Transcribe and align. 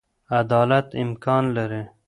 عدالت 0.37 0.87
امکان 1.03 1.43
لري. 1.55 1.81